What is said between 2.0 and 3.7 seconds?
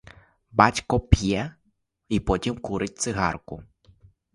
і потім курить цигарку.